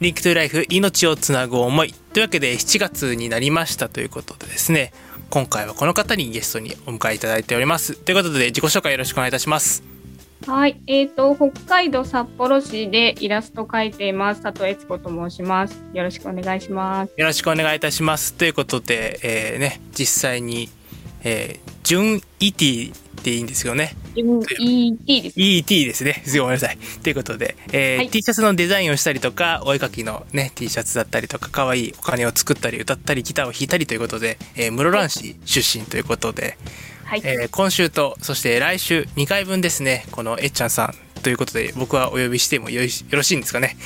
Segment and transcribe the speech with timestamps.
[0.00, 1.92] Link to Life 命をつなぐ思い。
[2.14, 4.94] というわけで7月になりましたということでですね。
[5.28, 7.96] 今回はこの方にゲストにお迎えいただいております。
[7.96, 9.82] ということで自己紹介よろしくお願いいたします。
[10.46, 14.40] はい、えっ、と北海道札幌市でイラスト描いています。
[14.40, 15.82] 佐藤悦子と申します。
[15.92, 17.12] よろしくお願いします。
[17.18, 18.32] よろしくお願いいたします。
[18.32, 20.70] ということで、えー、ね実際に、
[21.24, 26.22] えー、準イティっていいんですよね ET です ET ですね。
[26.38, 26.78] ごめんなさい。
[27.02, 36.58] ということで、えーはい、T シャツのデザインをしたりとかお絵描きのね T シャツだったりとか可愛いお金を作ったり歌ったりギターを弾いたりということで、えー、室蘭市出身ということで、
[37.04, 40.04] はい、えー、今週とそして来週2回分ですね。
[40.10, 43.76] このえっちゃんさんということで僕はお呼びしてもよろしいんですかね？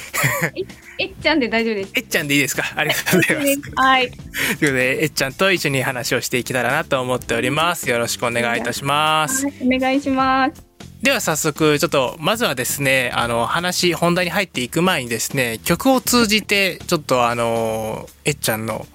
[0.99, 1.91] えっちゃんで大丈夫です。
[1.95, 2.65] えっちゃんでいいですか？
[2.77, 3.71] ありがとうございます。
[3.77, 4.11] はい。
[4.11, 4.27] というこ
[4.67, 7.89] とでえっちゃんと一緒に話をしていけたらなと思っております。
[7.91, 9.47] よろしくお願いいたします。
[9.47, 10.65] お願いします。
[11.03, 18.87] では早速ちょっとまずはですねあの話本題に入っていく前にですね曲を通じてちょっとあのえっちゃんの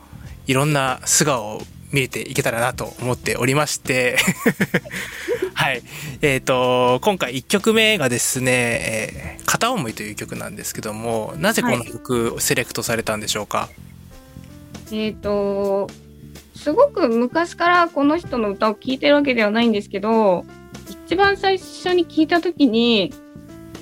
[0.48, 4.18] いろんな素顔を見れていけたらなと思っておりまして。
[5.54, 5.82] はい。
[6.22, 8.52] えっ、ー、と今回1曲目がですね
[9.36, 13.70] 「えー、片思い」という曲なんですけどもなぜこの曲をセレクトされたんでしょうか、は
[14.92, 15.90] い、えっ、ー、と
[16.56, 20.46] すごく昔からこの人の歌を聴いてるわけではないんですけど
[21.06, 23.14] 一番最初に聞いた時に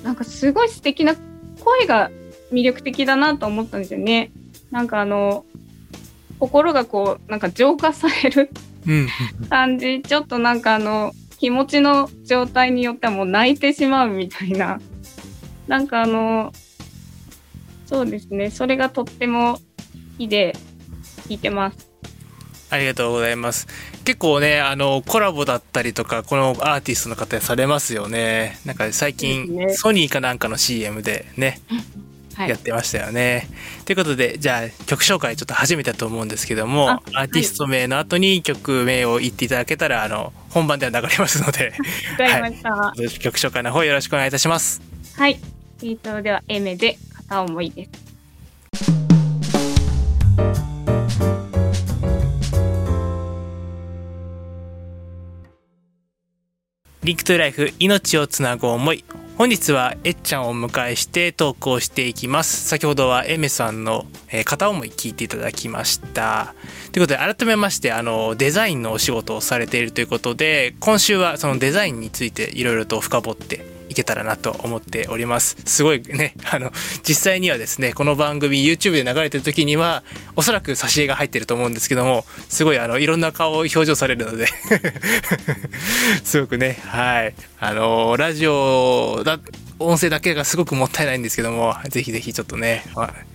[0.02, 1.14] なんかすごい素敵な
[1.60, 2.10] 声が
[2.52, 4.30] 魅力的だなと思ったんですよね。
[4.70, 5.44] なんかあの
[6.38, 8.50] 心がこうなんか浄化される
[9.48, 14.80] 感じ、ちょっとなんかあの気持ちの状態によってはもう泣いてしまうみたいな
[15.66, 16.52] なんかあの
[17.86, 19.60] そうですねそれがとっても好
[20.18, 20.56] きで
[21.28, 21.88] 聞いてます。
[22.70, 23.66] ありがとうございます。
[24.04, 28.58] 結構ね、あの、コラボだったりとか、このアーティストの方されますよね。
[28.66, 31.82] なんか最近、ね、ソニーかなんかの CM でね、はい、
[32.46, 33.48] やってましたよね。
[33.84, 41.72] ということで、じゃあ曲紹介ちょっと初めてだと思うんですけども、アーティスト名の後に曲名を言っていただけたら、あの、本番では流れますので、
[42.18, 44.80] はい、曲紹介の方よろしくお願いいたします。
[45.16, 45.38] はい。
[45.80, 48.08] えー、と、では、A 名で片思いです。
[57.08, 59.02] リンクトゥライフ命をつなぐ思い
[59.38, 62.66] 本日はえっちゃんをお迎えして投稿していきます。
[62.66, 66.56] 先ほどはエメさんの、え、片思い聞いていただきました。
[66.90, 75.56] ということで改めましてあのデザインのお仕事をされているということで今週はそのデザインについていろいろと深掘ってけたらなと思っております。
[75.64, 76.72] すごいね、 あの、
[77.06, 80.02] 実際にはですね、この番組 YouTube で流れてる時には、
[80.36, 84.46] おそらく挿絵が入ってると思うんですけども、すごいあの、いろんな顔を表情されるので
[86.24, 87.34] すごくね、はい。
[87.60, 89.40] あの、ラジオだ、
[89.78, 92.84] 音声だけがすごくもったいないんですけども、ぜひぜひちょっとね、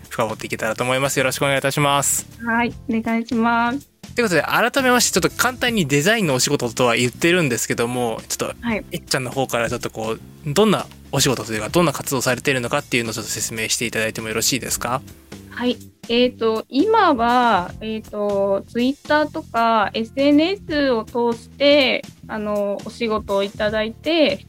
[0.10, 1.18] 深掘っていけたらと思います。
[1.18, 2.28] よろしくお願いいたします。
[2.46, 3.93] はい、お願いします。
[4.16, 10.20] ということで改めましてちょっと簡単にデザインのお仕事とは言ってるんですけどもちょっと、はい、えっちゃんの方からちょっとこう
[10.54, 15.02] どんなお仕事というかどんな活動されているのかっていうのをちょっと説明していただいてもよろしいですか？
[15.50, 15.78] はい。
[16.10, 24.46] えーと、今は、えーと、ツイッターとか SNS を通してあのお仕事をいただいて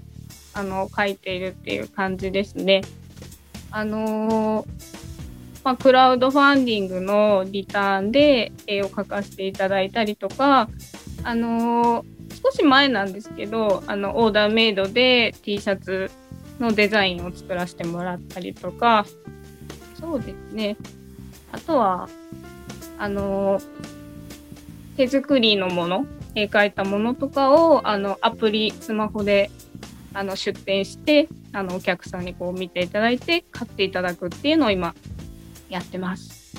[0.53, 2.83] あの書いているっていう感じですね。
[3.71, 5.04] あのー
[5.65, 10.69] まあ、クラウドファンディングのリターンで絵を描かせていただいたりとか、
[11.23, 12.05] あのー、
[12.43, 16.11] 少し前なんですけどあのオーダーメイドで T シャツ
[16.61, 19.07] のデザインを作らせてもらったりとか。
[19.99, 20.77] そうですね。
[21.51, 22.11] あとは
[22.99, 23.63] あのー、
[24.99, 29.51] 手作りのもの絵描いたものとかをあのアプリスマホで
[30.13, 34.95] あの出店してあのお客さんにこう見ていただいて買っていただくっていうのを今
[35.69, 36.55] やってます。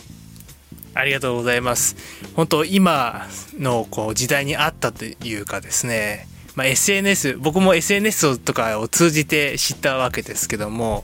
[0.93, 1.95] ありがとうございます。
[2.35, 3.27] 本当今
[3.59, 11.03] のこう時代にあったというかですね、まあ、SNS 僕も SNS とかを通じて知ったわけですけども、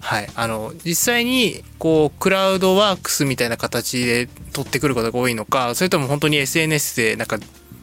[0.00, 7.38] はい、あの実際にこうクラウドワークスみたいな形で取ってくることが多いのかそれとも本当に SNS でなんか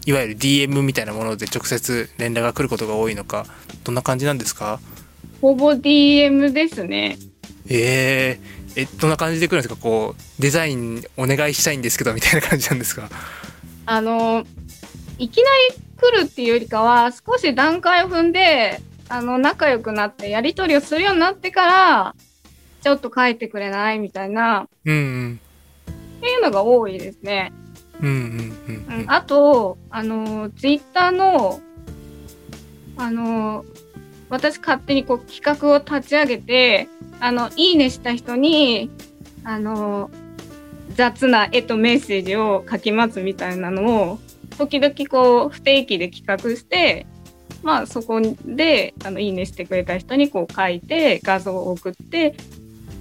[0.05, 3.45] いわゆる DM みたいなもので直接連絡が来ることが多いのか
[3.83, 4.79] どんな感じなんですか？
[5.41, 7.17] ほぼ DM ですね。
[7.67, 9.75] えー、えどんな感じで来るんですか？
[9.75, 13.09] こうデザインお願いしたいんですけどみたいな感じなんですか？
[13.85, 14.45] あの
[15.17, 22.15] いきなり来るっていうよりかは少し段階を踏んであの仲良くなってやり取りをするようになってから
[22.81, 25.39] ちょっと書いてくれないみたいな、うんうん、
[26.17, 27.53] っていうのが多いですね。
[28.01, 31.61] うんうんうん、うん、あとあのツイッターの
[32.97, 33.63] あの
[34.33, 36.89] 私勝手にこう企画を立ち上げて
[37.19, 38.89] あのいいねした人に
[39.43, 40.09] あの
[40.95, 44.19] 雑な絵とメッセージを書きますみたいなのを
[44.57, 47.05] 時々こう不定期で企画して
[47.61, 52.35] まあそこであのいいねしてくれた人にこう書いて画像を送って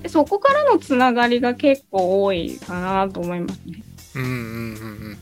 [0.03, 3.83] でそこからのつながりが結構多いかなと思いますね。
[4.17, 4.39] うんうんうんう
[5.13, 5.19] ん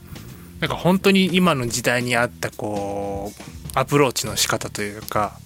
[0.59, 5.39] なんか本当に今の時代に合ったこうアプローチの仕方というか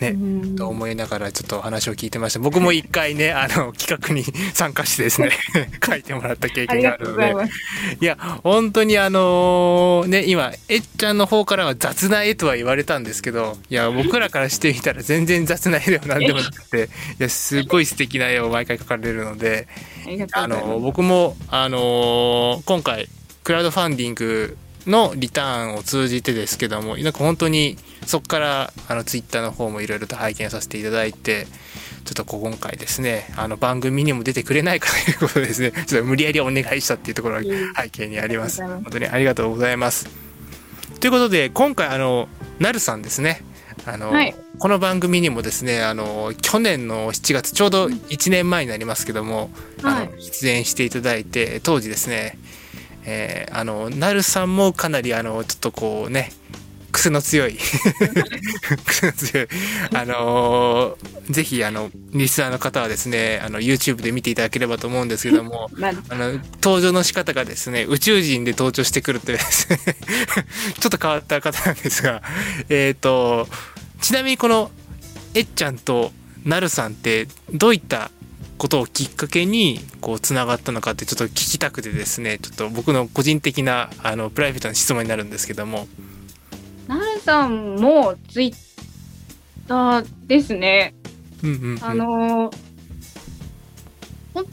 [0.00, 0.16] ね、
[0.56, 2.40] と思いながらちょっと話を聞いてました。
[2.40, 5.30] 僕も一回ねあの企画に参加してですね
[5.84, 7.34] 書いてもらった経験があるので。
[8.00, 16.84] いや本当にあのー、ね今えっちゃんの方からは雑な絵とは言われたんですけどいや僕らからしてみたら全然雑な絵では何でもなくて
[17.18, 19.66] いやすごい素敵な絵を毎回描かれるので
[20.32, 23.08] あの僕もあのー、今回
[23.44, 31.46] クラウドファンディングのリターンを通じてですけどもなんか本当にそこからあのツイッターの方もいろいろと拝見させていただいて
[32.04, 37.42] ちょっと今回ですねあの番組にも出てくれないかということですね ちょっと無理やりお願いしたっていうところが
[37.82, 40.08] 背景にあります、本当にありがとうございます。
[41.00, 42.28] ということで今回あの
[42.58, 43.42] なるさんですね。
[43.84, 49.50] あの、はい、この番組にもですねあの去年の7月ちょうど1年前になりますけども、
[49.82, 52.38] はい、あの出演していただいて当時ですね
[53.06, 56.32] えー、あのなるさんもかなりあのちょっとこうね
[56.96, 57.58] 癖の強い。
[58.86, 59.48] 癖の強い。
[59.92, 65.70] あのー、ぜひあのリスナーの方はですねあの YouTube で見ていただければと思うんですけども
[66.08, 69.78] あの登場の仕方がですね宇宙人で登場してくるというですね
[70.80, 72.22] ちょっと変わった方なんですが
[72.70, 73.46] えっ、ー、と
[74.00, 74.70] ちなみにこの
[75.34, 76.12] えっちゃんと
[76.44, 78.10] なるさんってどういった
[78.58, 85.86] ことをきっかけにこうつながったのかってちょっと聞きたくてですねちょっと僕の個人的なあのプライベートな質問になるんですけども。
[86.86, 88.54] なるさんもツイッ
[89.66, 90.94] ターですね。
[91.42, 92.50] うんうんうん、あのは
[94.40, 94.44] っ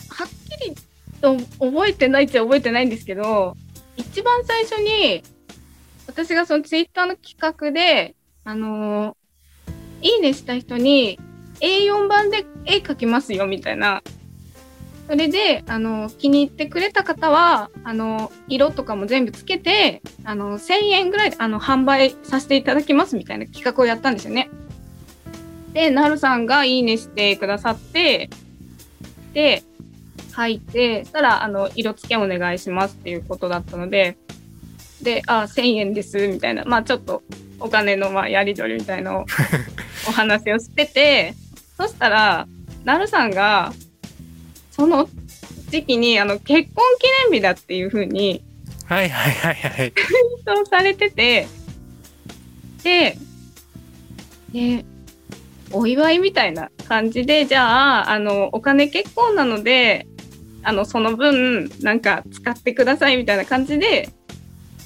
[0.59, 0.75] きり
[1.21, 3.55] と覚えてないって覚えてないんですけど
[3.95, 5.23] 一番最初に
[6.07, 9.15] 私がそのツイッターの企画であの
[10.01, 11.19] いいねした人に
[11.63, 14.04] A4 版で絵描きますよみたいな。
[15.07, 24.50] それで、あの、気に入ってくれた方は、あの、色とかも全部つけて、あの、1000円ぐらいで、あの、販売させていただきますみたいな企画をやったんですよね。
[25.74, 28.30] で、なるさんがいいねしてくださって、
[29.33, 29.63] で、
[30.36, 34.18] 書いて、したら、あの、色付けお願いしますっていうことだったので、
[35.01, 37.24] で、あ、1000円です、みたいな、まあちょっと
[37.60, 39.18] お金のまあやり取りみたいな
[40.07, 41.36] お話をしてて、
[41.83, 42.47] そしたら、
[42.85, 43.74] なるさんが、
[44.71, 45.09] その
[45.69, 48.41] 時期に、あの、結婚記念日だっていうふうに、
[48.85, 49.91] はいはいはいはい。
[49.91, 51.45] ツイートされてて、
[52.83, 53.18] で、
[54.53, 54.85] で、
[55.74, 60.07] お祝いみたいな感じで、じゃあ、あの、お金結婚なので、
[60.63, 64.09] あの、その分、なんか使ってくださいみたいな感じで、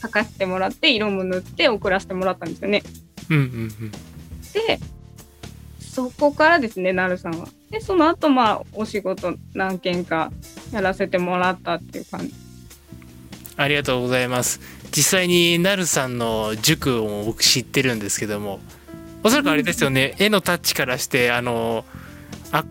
[0.02, 2.82] 書かせてもらって、色も塗って送らせてもらったんですよね。
[3.30, 3.46] うんうんう
[3.86, 3.92] ん。
[3.92, 4.80] で、
[5.98, 7.48] そこからですね、なるさんは。
[7.72, 10.32] で、その後、まあ、お仕事何件か
[10.72, 12.36] やらせてもらったっていう感じ。
[13.56, 14.60] ありがとうございます。
[14.96, 18.60] 実際になるさんの塾を僕知ってるんですけども、
[19.24, 21.84] おそらくあれですよね、絵のタッチからして、あの、
[22.52, 22.64] あ、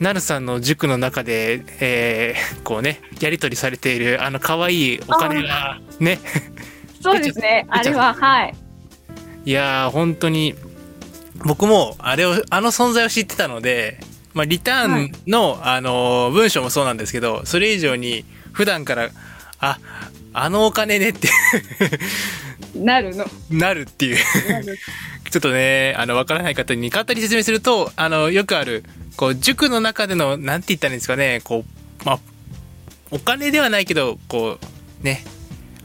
[0.00, 6.18] なるさんの塾の中で、えー、こうね、やり取りされている、あの可愛いお金がね。
[7.00, 8.54] そうですね、 あれは、はい。
[9.44, 10.56] いやー、本当に、
[11.46, 13.98] 僕もあれを、あの存在を知ってたので、
[14.34, 19.10] まあ、リターンの、はい、あの、文章もそうなんですけど、それ以上に普段から、
[19.60, 19.78] あ、
[20.34, 21.28] あのお金ねって
[22.76, 23.24] なるの。
[23.50, 24.16] なるっていう。
[25.30, 28.84] ちょっとね、あの、わからない方に簡単に説明すると、あの、よくある、
[29.16, 32.18] こう、塾の中での、なんて言ったらいいんですかね、こう、まあ、
[33.10, 34.58] お金ではないけど、こ
[35.02, 35.24] う、ね、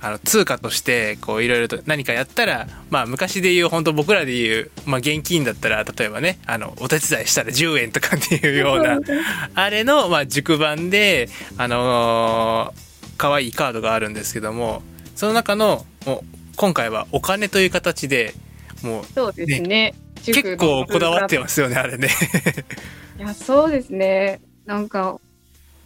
[0.02, 9.00] あの通貨としてこういろいろと何かやったらまあ昔で言う本当僕らで言う、まあ、現金だったら例えばねあのお手伝いしたら10円とかっていうような
[9.54, 14.82] あれの、まあ、熟版であのー、可愛いカードがあるんですけども
[15.16, 16.24] その中のも
[16.56, 18.34] 今回はお金という形で
[18.84, 19.94] もう、そうですね。
[20.24, 22.10] 結構こだわってますよねあれね。
[23.18, 24.42] いやそうですね。
[24.66, 25.20] なんか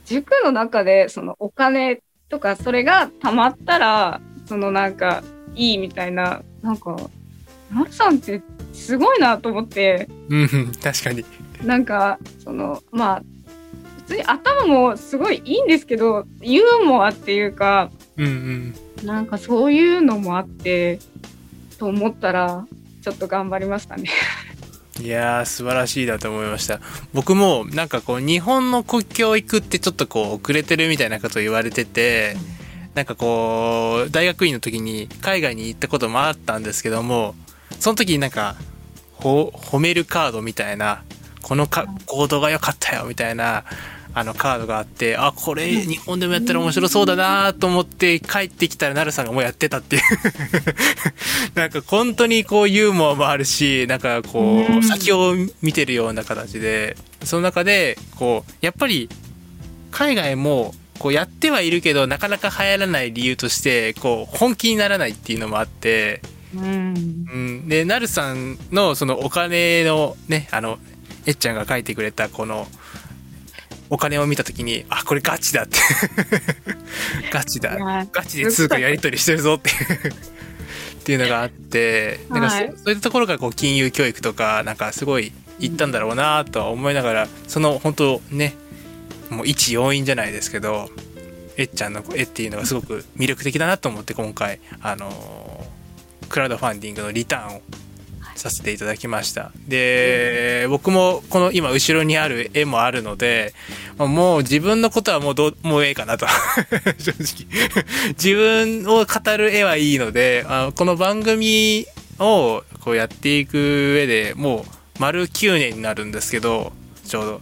[0.06, 5.24] 塾の中でそのお金とか、それが溜まったら、そのなんか、
[5.56, 6.96] いいみたいな、なんか、
[7.74, 8.42] なるさんって
[8.74, 10.08] すごいなと思って。
[10.30, 11.26] うん、確かに。
[11.64, 13.24] なんか、その、まあ、
[13.98, 21.00] 普通に頭もすごいいいんですけど、ユーモアっていうか、うんうん、なんかそういうのもあって、
[21.80, 22.68] と思ったら、
[23.02, 24.10] ちょっと頑張りましたね
[25.02, 26.80] いやー素晴らしいなと思いました。
[27.14, 32.38] 僕もなんかこう日本の国境行くってちょっとこう遅れてるみたいなことを言われてて
[32.94, 37.36] なんかこう大学院の時に海外に行ったこともあったんですけども
[37.80, 38.56] その時になんか
[39.12, 41.04] ほ褒めるカードみたいな
[41.42, 43.66] このか行動が良かったよみたいな
[44.16, 50.02] あのカードがあってあこれ日本でもやったら面白そうだなと思って帰ってきたらなるさんがもうやってたっていう。
[51.54, 56.98] なんか本当にこうユーモアもあるしなんかこう先を見てるような形で。
[57.24, 59.10] その中でこうやっぱり
[59.92, 66.22] 海外もこうやってはいるけどなかなか流行らない理由としてこう本気にならないっていうのもあって。
[66.56, 67.26] うん。
[67.32, 70.80] うん、で、なるさんのそのお金のね、あの、
[71.26, 72.68] えっちゃんが書いてくれたこの、
[73.90, 75.80] お金を見たときに、あ、これガチだって。
[77.32, 77.78] ガチだ。
[78.12, 80.14] ガチで通貨やり取りしてるぞっていう。
[80.14, 88.56] っていうのがあって、なんかそ,、はいそういったところがこう金融教育とか、なんかすごい行ったんだろうなとは思いながら、その本当ね、
[89.30, 90.90] もう一要因じゃないですけど、
[91.58, 95.76] えっちゃんの絵っていうのがすごく魅力的だなと思って今回、あのー
[96.28, 97.62] クラウドファンディングのリターンを
[98.36, 99.52] させていただきました。
[99.68, 103.54] で僕もこの今後ろにある絵もあるので
[103.98, 106.28] もう自分のことはもうどうもうええかなと。
[107.00, 107.48] 正直。
[108.10, 111.86] 自分を語る絵はいいのであこの番組
[112.20, 116.74] をこうやっていく上でもう丸9年になるんですけど
[117.08, 117.42] ちょうど。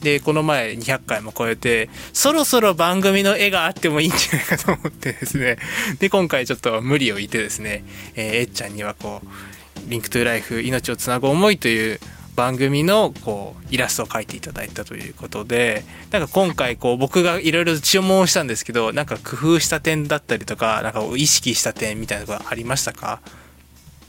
[0.00, 5.58] でこの前200回も超えてそろそろ番組の絵があってもいいんじゃないかと思ってですね。
[5.98, 7.84] で今回ちょっと無理を言ってですね、
[8.16, 9.26] えーえっちゃんにはこう
[9.88, 12.00] 「リンクトゥライフ命をつなぐ思い」という
[12.36, 23.20] 番組のこうイラストを描いていただいたということでなんか今回こう僕がいろいろ注文をしたんですけどなんか工夫した点だったりとかなんか意識した点みたいなのがありましたか？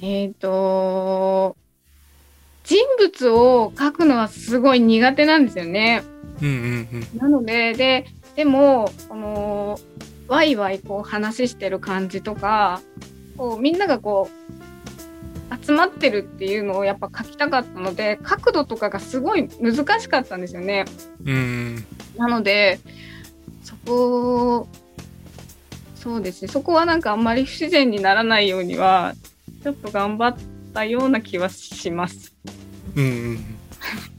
[0.03, 1.55] えっ、と、
[2.63, 6.01] 人物を描くのはすごい苦手なんですよね。
[6.41, 6.53] うんうん
[7.13, 9.79] うんなので、で、でも、この、
[10.27, 12.81] ワイワイこう話してる感じとか、
[13.37, 14.70] こうみんながこう、
[15.61, 20.85] 集まってるっていうのをやっぱ描きたかったので、角度とかがすごい難しかったんですよね。
[21.25, 21.85] うんうん
[22.17, 22.79] なので、
[23.63, 24.67] そこ、
[25.95, 29.13] そうですね、そこはなんかあんまり不自然にならないようには、
[29.63, 30.37] ちょっと頑張っ
[30.73, 32.33] たような気はします。
[32.95, 33.39] うん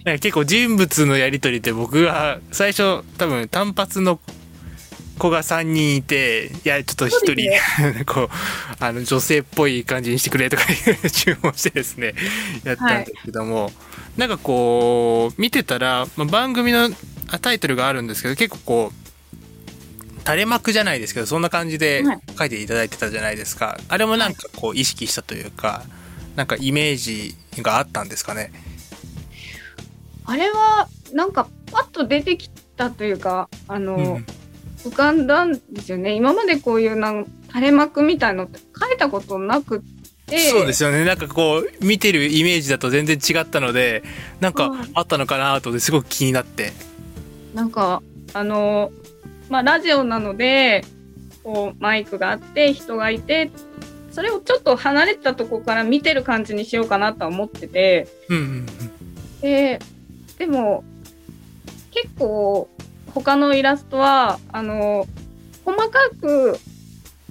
[0.04, 4.18] 結構人物のやり取りって僕が最初多分単発の
[5.22, 7.60] 子が3人いていやちょっと1そうで
[7.94, 8.28] 人 こう
[8.80, 10.64] あの女性っぽい感じにしてくれとか
[11.12, 12.14] 注文してですね
[12.64, 13.72] やったんですけども、
[14.16, 16.90] なんかこう見てたら、まあ、番組の
[17.28, 22.20] あタイトルがあるんですけど結構こう垂れ幕じゃないですけどそんな感じではい。
[22.36, 25.84] 書いていただいてたじゃないですか、あれもなんかこう意識したというか
[26.34, 28.52] なんかイメージがあったんですかね？
[30.24, 34.26] あれは、なんかパッと出てきたというか、あの、うん
[34.84, 36.14] 浮かんだんですよね。
[36.14, 39.80] 今までこういうなん垂れ幕みたいのって書いたことなくっ
[40.26, 40.38] て。
[40.38, 44.02] そうですよねなんかこう見てるイメージだと全然違ったので
[44.40, 46.72] なんかはいあったのかなとすごく気になって
[47.54, 48.92] なんか、あの、
[49.48, 50.84] まあ、ラジオなので、
[51.44, 53.50] こう、マイクがあって、人がいて、
[54.10, 58.66] それをちょっと離れたとこから見てる感じにしようかなとは思ってて、うんうんうん
[59.40, 59.80] で、
[60.38, 60.84] でも、
[61.90, 62.68] 結構、
[63.14, 65.06] 他のイラストは、あの、
[65.64, 66.58] 細かく、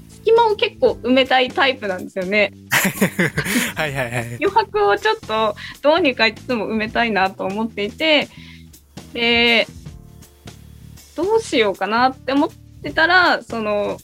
[0.09, 2.53] 隙間を結構埋めたいタイプなんですよね。
[3.75, 8.27] はいはいはい余白をちょっとどうにかいつも埋めたいなと思っていて
[9.13, 9.67] で
[11.15, 12.49] どうしようかなって思っ
[12.81, 13.99] てたらその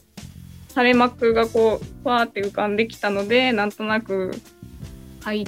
[0.69, 4.39] 垂れ幕がこうふわーって浮かんできたのでなんとなく
[5.21, 5.47] 入っ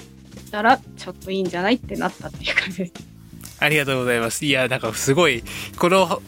[0.52, 3.09] たらちょっといいんじゃないってなったっていう感じです。
[3.60, 4.46] ありがとうございます。
[4.46, 5.44] いやなんかすごい
[5.78, 6.22] この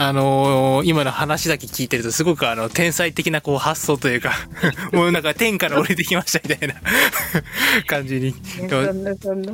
[0.00, 4.32] あのー今の話だけ聞いてるとすごくあの天才的なこう発想というか
[4.92, 6.74] もうなんか天から降りてきましたみたいな
[7.86, 8.32] 感じに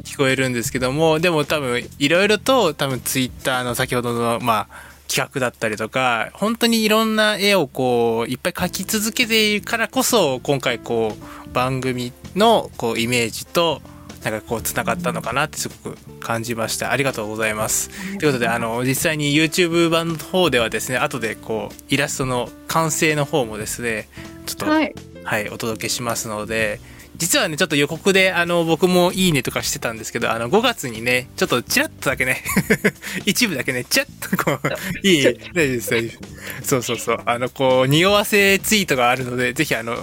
[0.02, 13.80] 聞こえるんですけどもでも多分いろいろと多分ツイッターの先ほどのまあ企画だったりとか本当にいろんな絵をこういっぱい描き続けているからこそ今回こう番組のこうイメージと
[14.24, 17.90] なんかこうつながったのかなってすごく感じましたありがとうございます。
[18.18, 24.08] ということであの実際に YouTube 版の方ではですね後でこうイラストの完成の方もですね
[24.46, 24.94] ちょっとはい。
[25.24, 26.80] はい、お届けしますので、
[27.16, 32.42] 実はね、ちょっと予告で、あの、僕もいいねとかしてたんですけど、あの、5月にね、ちょっとチラッとだけね、
[33.24, 36.68] 一部だけね、チラッとこう、いい、大丈夫です、大丈夫です。
[36.68, 39.96] そうそうそう、あの、こう、匂わせツイートがあるので、ぜひあの、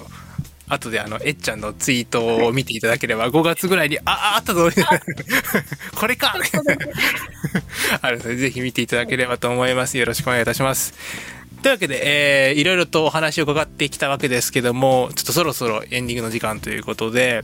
[0.73, 4.69] 後であのえっちゃんのツイートを見ていただければ5月ぐらいにあああったぞ。
[5.95, 6.33] これか。
[8.01, 9.97] あるのでぜひ見ていただければと思います。
[9.97, 10.93] よろしくお願いいたします。
[11.61, 17.43] というわけで、えー、いろいろとお話を伺ってきたわけですけどもちょっとそろそろエンディングの時間ということで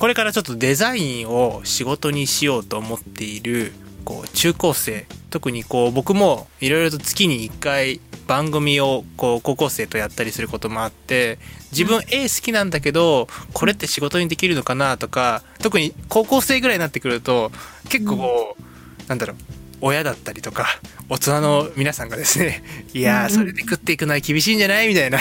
[0.00, 3.72] これからちょっとデザインを仕事にしようと思っている
[4.04, 11.38] こう中高生特にこう僕もいろいろと月に1回番組をこう高校生とやったりすることもあって
[11.72, 17.50] 自分絵好きなんだけどこれって仕事にできるのかなとか特に高校生ぐらいになってくると
[17.88, 19.36] 結構こう、なんだろう
[19.80, 20.66] 親だったりとか
[21.10, 22.62] 大人の皆さんがですね
[22.94, 24.88] いやーそれで食っていくのは厳しいんじゃない？
[24.88, 25.18] みたいな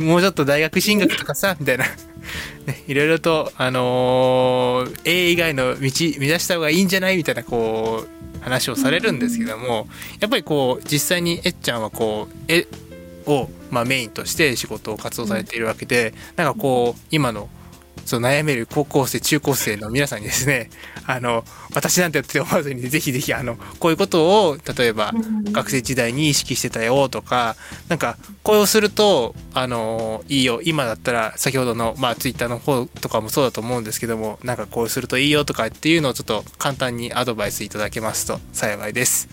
[0.00, 1.90] もうちょっと大学進学とかさみたいな、ね、
[2.88, 5.86] いろいろとあのー、絵以外の道目
[6.26, 7.16] 指した方がいいんじゃない？
[7.16, 9.88] みたいなこう話をされるんですけども
[10.20, 12.66] やっぱりこう実際にえっちゃんはこう絵
[13.26, 17.48] を、まあ、メインとして仕事を活動されているわけでなんかこう今の
[18.10, 20.68] そう悩める高校生中高生の皆さんにですね
[21.06, 25.14] あの私なんてって思わずにぜひぜひあのこういうことを例えば
[25.52, 27.54] 学生時代に意識してたよとか
[27.86, 39.28] なんかこうするとあのいいよ今だったら先ほどの、まあ、ツイッターの方とかもそうだと思うんですけどもなんかこうするといいよとかっていうのをちょっと簡単にアドバイスいただけますと幸いです。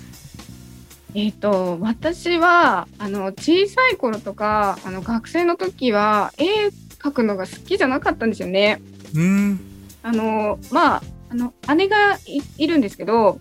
[1.15, 6.69] えっ、ー、と私はあの小さい頃とかあの学生の時は絵
[7.07, 8.81] 描くのが好きじゃなかったんですよね。
[9.15, 9.59] うん
[10.03, 12.17] あのまああの姉が
[12.57, 13.39] いるんですけど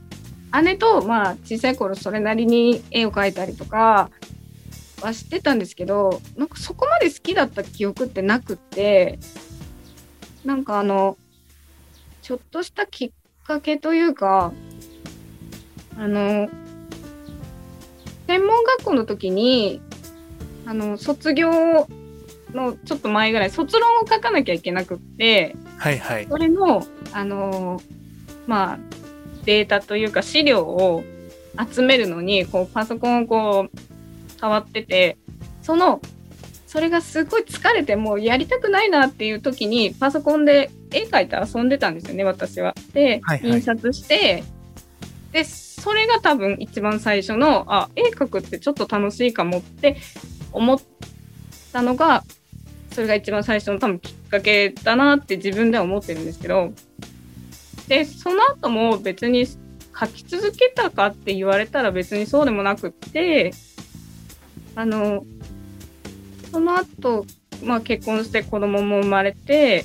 [0.62, 4.10] 姉とまあ小さい頃それなりに絵を描いたりとか
[5.00, 9.18] はしてたんですけどなんかそこまで好きだった記憶ってなくって
[10.44, 11.16] なんかあの
[12.22, 13.10] ちょっとしたきっ
[13.44, 14.52] かけというか
[15.98, 16.48] あの
[18.26, 19.80] 専門学校の時に
[20.64, 21.86] あの卒業
[22.56, 27.82] のちょっと前ぐらい卒論を書かなきゃいけなくって、はいはい、それの、あのー、
[28.46, 28.78] まあ、
[29.44, 31.04] データというか資料を
[31.72, 35.16] 集めるのにこうパソコンをこう触ってて
[35.62, 36.00] その
[36.66, 42.74] それがすごい疲れてもうやりたくないなっていう時にパソコンで絵描いて遊んでたんですよね私は。
[42.92, 44.42] で、はいはい、印刷して
[45.32, 49.96] でそれが多分一番最初のあ絵描くってちょっと楽しいかもって
[50.52, 50.80] 思っ
[51.72, 52.24] たのが
[52.96, 56.72] それが一番最初の多分きっかけだなって自分では思ってるんですけど
[57.88, 63.52] でその後も別に書き続けたかって言われたら別にそうでもなくって
[64.74, 65.26] あの
[66.50, 67.26] その後、
[67.62, 69.84] まあ結婚して子供も生まれて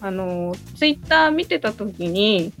[0.00, 2.52] あのツイッター見てた時に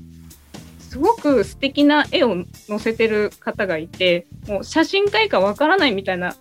[0.78, 6.36] すごく素敵な絵を載せてる方がいてもう写真家かわからないみたいな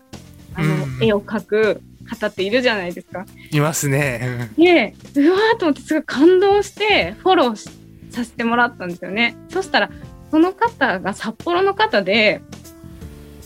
[0.53, 3.25] あの、絵を描く方っているじゃないですか。
[3.51, 4.49] いますね。
[4.57, 7.71] で、うわーと思ってすごい感動してフォロー
[8.11, 9.37] させてもらったんですよね。
[9.49, 9.89] そしたら、
[10.31, 12.41] その方が札幌の方で、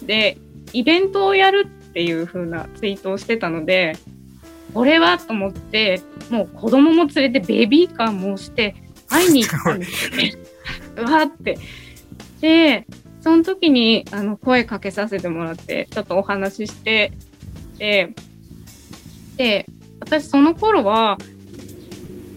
[0.03, 0.37] で、
[0.73, 3.97] イベントをやるっていう風なツイートをしてたので、
[4.73, 8.75] これはと思って、もう子供も連れてベビーカーもして
[9.09, 10.33] 会いに行ったんですよね。
[10.97, 11.57] うわーって。
[12.39, 12.87] で、
[13.19, 17.11] その時にあの声かけさせてもらって、ちょっとお話しして、
[17.77, 18.13] で、
[19.41, 19.65] で、
[19.99, 21.17] 私その頃は、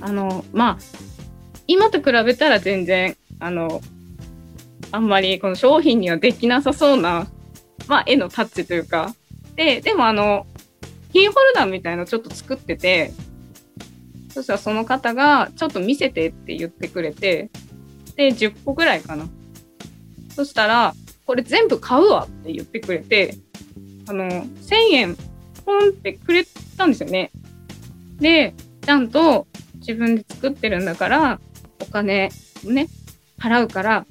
[0.00, 0.78] あの、まあ、
[1.66, 3.82] 今と比べたら全然、あの、
[4.90, 7.26] あんまりこの商品にはできなさそうな、
[7.88, 9.14] まあ、絵のタッチというか、
[9.54, 10.46] で、でもあの、
[11.12, 13.12] キーホルダーみたいのちょっと作ってて、
[14.30, 17.50] そしたらその方が、ちょっと見せてって言ってくれて、
[18.16, 19.26] で、10個ぐらいかな。
[20.34, 20.94] そしたら、
[21.26, 23.36] これ全部買うわって言ってくれて、
[24.08, 25.16] あの、1000円
[25.64, 26.46] ポンってくれ
[26.76, 27.30] たんですよね。
[28.18, 29.46] で、ちゃんと
[29.76, 31.40] 自分で作ってるんだから、
[31.80, 32.30] お金
[32.64, 32.88] をね、
[33.38, 34.06] 払うから、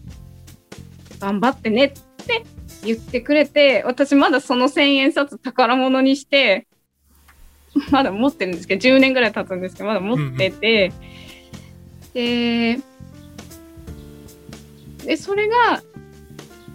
[1.19, 1.91] 頑張ってねっ
[2.25, 2.43] て
[2.83, 6.67] 言ってくれて、私まだその千円札宝物にして、
[7.91, 12.79] まだ持ってるんですけど、10年ぐらい経つんですけど、まだ持ってて、うんうん、で、
[15.05, 15.81] で、それが、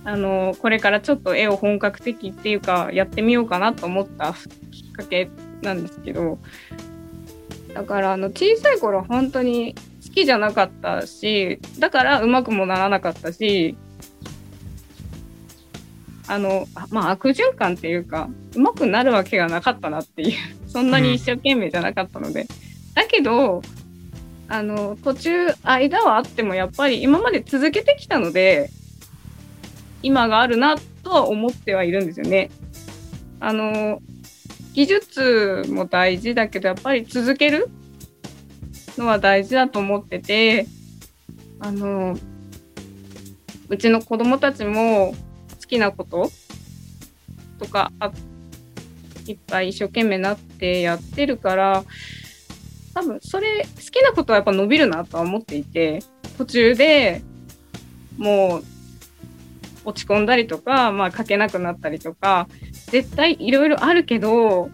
[0.04, 4.34] あの、これからちょっと絵を本格的っていうか、やってみようかなと思った
[4.70, 5.28] きっかけ
[5.62, 6.38] なんですけど。
[7.74, 13.76] だからあの小さい頃本当に好きじゃなかったしだからうまくもならなかったし
[16.26, 20.32] あのまあ悪循環っていうかうまくなるわけがなかったなっていう
[20.66, 22.46] そんなに一生懸命じゃなかったので、うん、
[22.94, 23.62] だけど
[24.48, 28.70] あの途中間はあってもやっぱり今まで続けてきたので
[30.02, 32.50] 今があるなとは思ってはいるんですよね。
[33.40, 34.00] あの
[34.74, 37.68] 技術も大事だけどやっぱり続ける
[38.96, 40.66] のは大事だと思ってて
[41.60, 42.16] あの
[43.68, 45.14] うちの子供たちも
[45.60, 46.30] 好きなこと
[47.58, 47.92] とか
[49.26, 51.84] いっぱい一生懸命なってやってるから
[52.94, 56.00] 多分それ好きなことはやっぱ伸びるなとは思っていて
[56.36, 57.22] 途中で
[58.16, 58.64] もう
[59.84, 62.48] 落ち込んだりとか、まあ、書けなくなったりとか
[62.86, 64.70] 絶対いろいろあるけど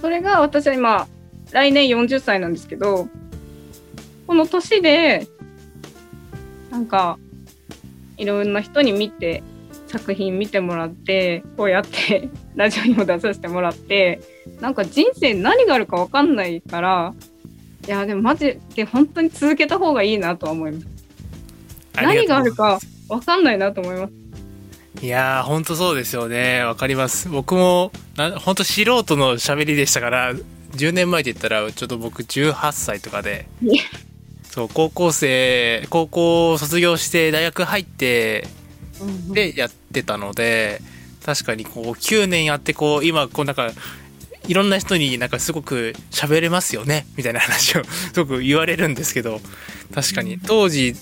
[0.00, 1.08] それが私は今
[1.50, 3.08] 来年40歳なんですけど
[4.26, 5.26] この年で
[6.70, 7.18] なんか
[8.16, 9.42] いろんな人に見て
[9.86, 14.20] 作品見てもらってこうやって ラジオにも出させてもらって
[14.60, 17.14] なんか人生何があるか分かんないから
[17.86, 20.86] いやでもマジで本当に続けた方がいいなとは思います。
[21.94, 24.12] 何があるか分かんないなと思います。
[25.02, 26.62] いやー本当そうですよね。
[26.64, 27.28] わかります。
[27.28, 30.34] 僕もな本当素人の喋りでしたから
[30.72, 33.46] 10年前って言ったらちょっと僕18歳とかで
[34.50, 38.48] そう高校生高校卒業して大学入って
[39.30, 40.82] でやってたので
[41.24, 43.70] 確かにこう9年やってこう今こうなんか
[44.48, 49.40] いろんな人になんかすごく喋れますよねみたいな話をすごく言われるんですけど
[49.94, 50.38] 確かに。
[50.38, 50.94] 当時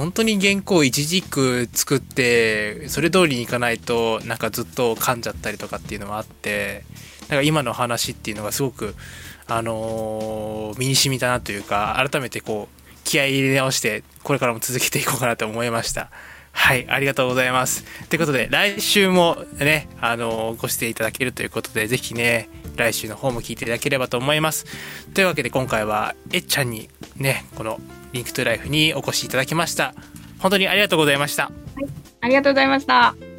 [0.00, 6.84] 本当に原稿一軸作ってそれ通りにいかないとなんかずっと噛んじゃったりとかっていうのもあって
[7.28, 8.94] なんか今の話っていうのがすごく
[9.46, 16.10] あのー、身に染みたなというか改めてこう気合い入れ直してこれからも続けていこうかなと思いました。
[16.52, 17.84] はい、ありがとうございます。
[18.08, 24.66] ということで、来週もね、あの、ご出演いただけるということで、ぜひね、来週の方も聞いていただければと思います。
[25.14, 27.80] というわけで、今回は、えっちゃんにね、この
[28.12, 29.94] リンクトゥライフにお越しいただきました。
[30.38, 31.44] 本当にありがとうございました。
[31.44, 31.54] はい、
[32.22, 33.29] ありがとうございました。